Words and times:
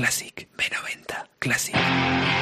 Classic. 0.00 0.48
B90 0.56 1.26
Classic. 1.38 2.39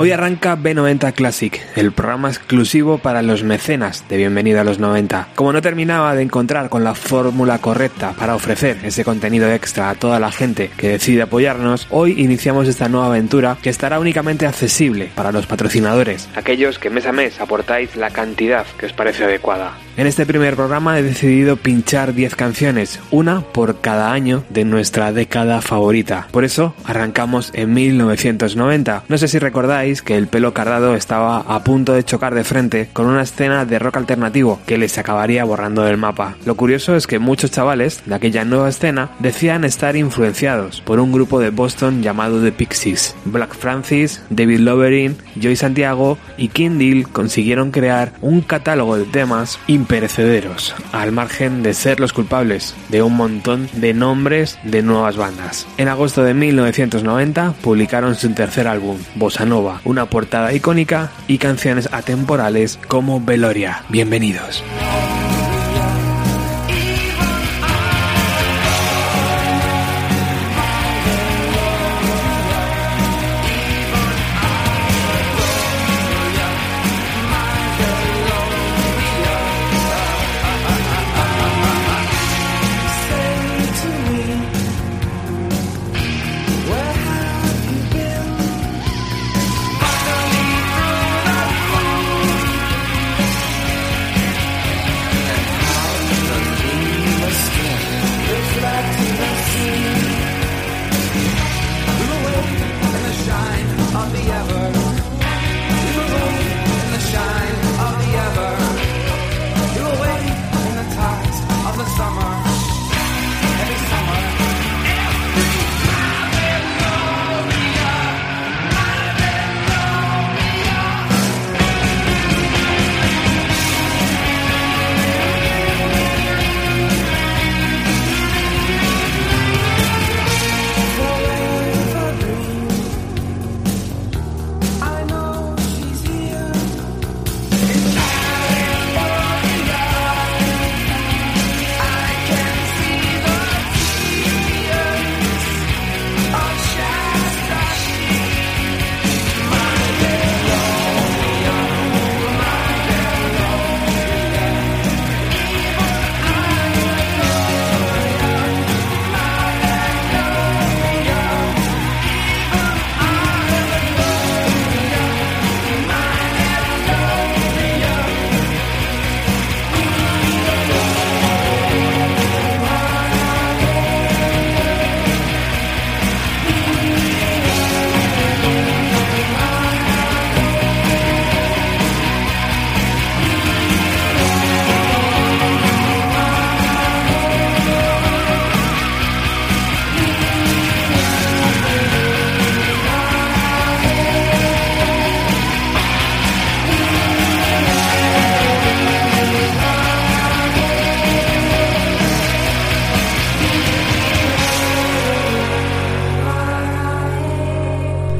Hoy 0.00 0.12
arranca 0.12 0.56
B90 0.56 1.12
Classic, 1.12 1.60
el 1.74 1.90
programa 1.90 2.28
exclusivo 2.28 2.98
para 2.98 3.20
los 3.20 3.42
mecenas 3.42 4.04
de 4.08 4.16
Bienvenido 4.16 4.60
a 4.60 4.64
los 4.64 4.78
90. 4.78 5.30
Como 5.34 5.52
no 5.52 5.60
terminaba 5.60 6.14
de 6.14 6.22
encontrar 6.22 6.68
con 6.68 6.84
la 6.84 6.94
fórmula 6.94 7.58
correcta 7.58 8.12
para 8.12 8.36
ofrecer 8.36 8.78
ese 8.84 9.04
contenido 9.04 9.50
extra 9.50 9.90
a 9.90 9.96
toda 9.96 10.20
la 10.20 10.30
gente 10.30 10.70
que 10.76 10.90
decide 10.90 11.22
apoyarnos, 11.22 11.88
hoy 11.90 12.14
iniciamos 12.16 12.68
esta 12.68 12.88
nueva 12.88 13.08
aventura 13.08 13.56
que 13.60 13.70
estará 13.70 13.98
únicamente 13.98 14.46
accesible 14.46 15.10
para 15.16 15.32
los 15.32 15.48
patrocinadores, 15.48 16.28
aquellos 16.36 16.78
que 16.78 16.90
mes 16.90 17.06
a 17.06 17.10
mes 17.10 17.40
aportáis 17.40 17.96
la 17.96 18.10
cantidad 18.10 18.66
que 18.78 18.86
os 18.86 18.92
parece 18.92 19.24
adecuada. 19.24 19.72
En 19.96 20.06
este 20.06 20.26
primer 20.26 20.54
programa 20.54 20.96
he 20.96 21.02
decidido 21.02 21.56
pinchar 21.56 22.14
10 22.14 22.36
canciones, 22.36 23.00
una 23.10 23.40
por 23.40 23.80
cada 23.80 24.12
año 24.12 24.44
de 24.48 24.64
nuestra 24.64 25.12
década 25.12 25.60
favorita. 25.60 26.28
Por 26.30 26.44
eso 26.44 26.72
arrancamos 26.84 27.50
en 27.52 27.74
1990. 27.74 29.02
No 29.08 29.18
sé 29.18 29.26
si 29.26 29.40
recordáis 29.40 29.87
que 29.96 30.16
el 30.16 30.28
pelo 30.28 30.54
cardado 30.54 30.94
estaba 30.94 31.38
a 31.38 31.64
punto 31.64 31.94
de 31.94 32.04
chocar 32.04 32.34
de 32.34 32.44
frente 32.44 32.88
con 32.92 33.06
una 33.06 33.22
escena 33.22 33.64
de 33.64 33.78
rock 33.78 33.96
alternativo 33.96 34.60
que 34.66 34.78
les 34.78 34.98
acabaría 34.98 35.44
borrando 35.44 35.82
del 35.82 35.96
mapa. 35.96 36.36
Lo 36.44 36.54
curioso 36.54 36.94
es 36.94 37.06
que 37.06 37.18
muchos 37.18 37.50
chavales 37.50 38.02
de 38.06 38.14
aquella 38.14 38.44
nueva 38.44 38.68
escena 38.68 39.10
decían 39.18 39.64
estar 39.64 39.96
influenciados 39.96 40.80
por 40.82 41.00
un 41.00 41.12
grupo 41.12 41.40
de 41.40 41.50
Boston 41.50 42.02
llamado 42.02 42.42
The 42.42 42.52
Pixies. 42.52 43.16
Black 43.24 43.54
Francis, 43.54 44.22
David 44.30 44.60
Loverin, 44.60 45.16
Joy 45.40 45.56
Santiago 45.56 46.18
y 46.36 46.48
King 46.48 46.78
Deal 46.78 47.08
consiguieron 47.08 47.70
crear 47.70 48.12
un 48.20 48.42
catálogo 48.42 48.96
de 48.96 49.04
temas 49.04 49.58
perecederos, 49.88 50.74
al 50.92 51.12
margen 51.12 51.62
de 51.62 51.74
ser 51.74 52.00
los 52.00 52.12
culpables 52.12 52.74
de 52.88 53.02
un 53.02 53.16
montón 53.16 53.68
de 53.74 53.94
nombres 53.94 54.58
de 54.64 54.82
nuevas 54.82 55.16
bandas. 55.16 55.66
En 55.76 55.88
agosto 55.88 56.22
de 56.22 56.34
1990 56.34 57.54
publicaron 57.62 58.14
su 58.14 58.28
tercer 58.32 58.68
álbum, 58.68 58.98
Bossa 59.14 59.46
Nova, 59.46 59.77
una 59.84 60.06
portada 60.06 60.52
icónica 60.52 61.10
y 61.26 61.38
canciones 61.38 61.88
atemporales 61.92 62.78
como 62.88 63.20
Veloria. 63.20 63.84
Bienvenidos. 63.88 64.62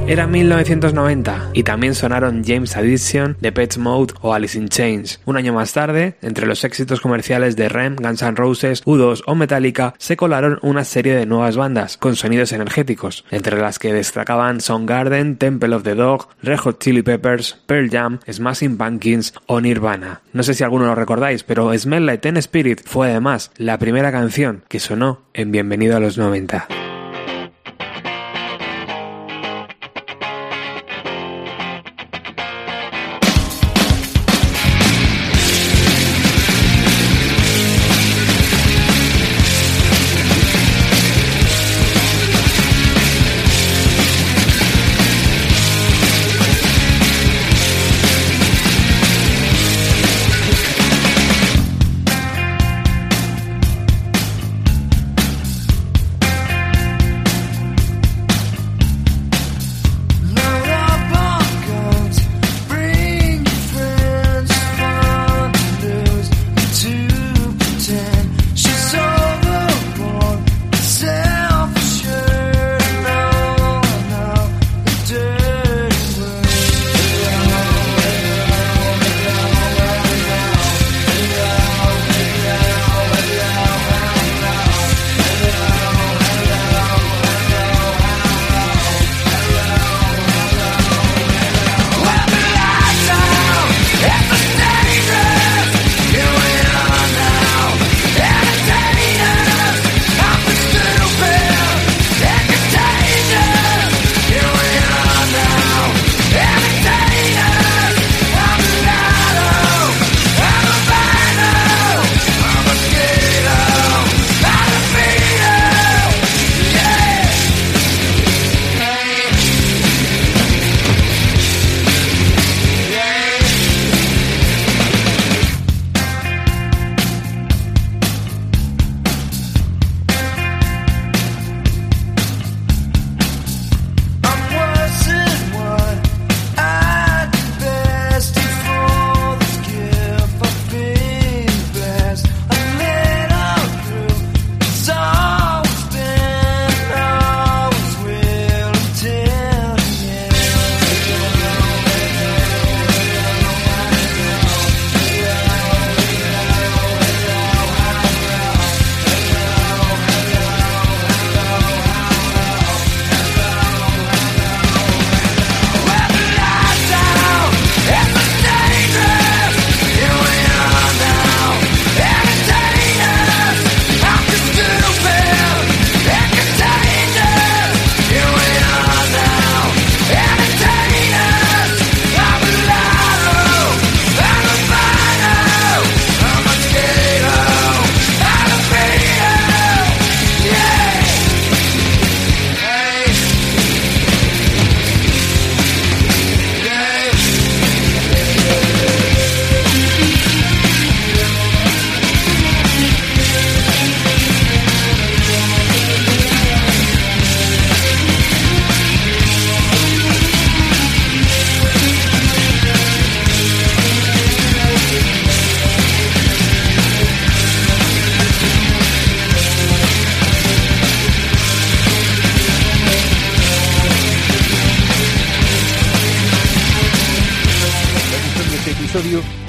Era 0.09 0.27
1990 0.27 1.51
y 1.53 1.65
también 1.65 1.95
sonaron 1.95 2.43
James 2.43 2.79
Addiction, 2.79 3.37
The 3.43 3.53
Pets 3.53 3.77
Mode 3.77 4.15
o 4.23 4.33
Alice 4.33 4.57
in 4.57 4.71
Chains. 4.71 5.21
Un 5.27 5.37
año 5.37 5.53
más 5.53 5.75
tarde, 5.75 6.17
entre 6.23 6.47
los 6.47 6.65
éxitos 6.65 7.03
comerciales 7.03 7.57
de 7.57 7.69
Rem, 7.69 7.95
Guns 7.97 8.23
N' 8.23 8.35
Roses, 8.35 8.83
U2 8.87 9.23
o 9.27 9.35
Metallica, 9.35 9.93
se 9.99 10.17
colaron 10.17 10.61
una 10.63 10.85
serie 10.85 11.15
de 11.15 11.27
nuevas 11.27 11.59
bandas 11.59 11.99
con 11.99 12.17
sonidos 12.17 12.53
energéticos, 12.53 13.27
entre 13.31 13.61
las 13.61 13.79
que 13.79 13.93
destacaban 13.93 14.63
Soundgarden, 14.63 15.37
Temple 15.37 15.75
of 15.75 15.83
the 15.83 15.95
Dog, 15.95 16.29
Red 16.43 16.61
Hot 16.61 16.81
Chili 16.83 17.03
Peppers, 17.03 17.59
Pearl 17.67 17.91
Jam, 17.91 18.21
Smashing 18.27 18.79
Pumpkins 18.79 19.35
o 19.45 19.61
Nirvana. 19.61 20.23
No 20.33 20.43
sé 20.43 20.55
si 20.55 20.65
alguno 20.65 20.87
lo 20.87 20.95
recordáis, 20.95 21.45
pero 21.45 21.79
Smell 21.79 22.07
Like 22.07 22.23
Teen 22.23 22.39
Spirit 22.39 22.81
fue 22.83 23.11
además 23.11 23.51
la 23.59 23.79
primera 23.79 24.11
canción 24.11 24.65
que 24.69 24.81
sonó 24.81 25.21
en 25.35 25.53
Bienvenido 25.53 25.99
a 25.99 26.01
los 26.01 26.17
90. 26.17 26.88